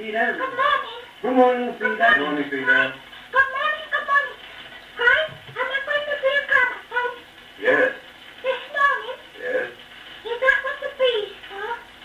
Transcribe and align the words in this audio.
Peter. 0.00 0.32
Good 0.32 0.56
morning. 0.56 1.00
Good 1.20 1.34
morning, 1.36 1.72
Frida. 1.76 2.08
Good 2.08 2.24
morning, 2.24 2.48
Good 3.36 3.48
morning, 3.52 3.84
good 3.92 4.06
morning. 4.08 4.36
Hi, 4.96 5.18
a? 6.88 7.10
Yes. 7.60 7.92
This 8.40 8.60
morning? 8.72 9.16
Yes. 9.36 9.68
Is 10.24 10.38
that 10.40 10.56
the? 10.64 11.28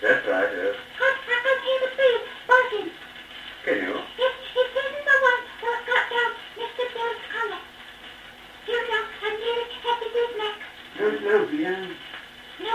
That's 0.00 0.24
right, 0.24 0.48
yes. 0.56 0.72
I, 0.72 1.08
I 1.12 1.36
can 1.44 1.56
hear 1.60 1.78
the 1.84 1.90
bees 1.92 2.22
buzzing. 2.48 2.88
Can 3.68 3.76
you? 3.84 3.92
It, 3.92 4.32
it 4.40 4.68
isn't 4.72 5.04
the 5.12 5.18
one 5.28 5.40
that 5.60 5.78
got 5.84 6.04
down 6.08 6.30
Mr. 6.56 6.84
Bill's 6.96 7.20
I'm. 7.28 7.60
No, 8.72 8.76
no, 8.88 8.98
No. 12.64 12.72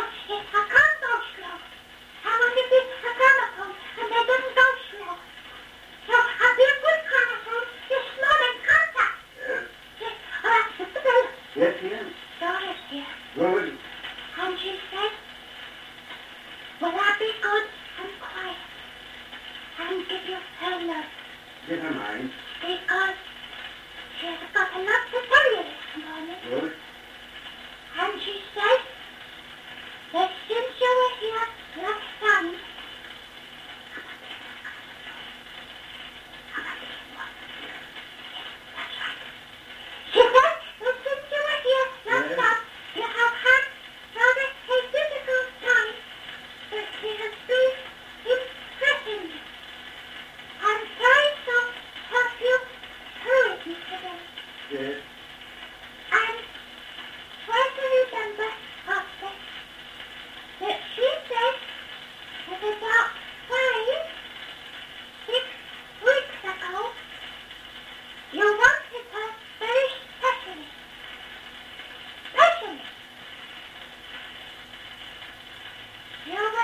worry. 13.52 13.74
How'd 14.36 14.60
you 14.60 14.74
say? 14.92 15.08
Well, 16.82 16.94
I'll 16.94 17.20
be 17.20 17.32
good 17.42 17.64
and 18.02 18.12
quiet. 18.22 18.58
And 19.80 20.08
give 20.08 20.30
you 20.30 20.38
hell 20.60 20.88
love. 20.88 21.06
Never 21.70 21.92
mind. 21.92 22.32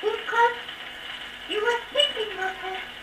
because 0.00 0.56
you 1.48 1.62
were 1.62 1.80
thinking 1.92 2.38
of 2.38 2.54
her. 2.56 2.97